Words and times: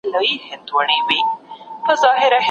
د 0.03 0.03
پوهې 0.03 0.13
تږی 0.15 0.35
هېڅکله 0.47 0.83
نه 0.89 0.95
مړیږي. 1.05 2.37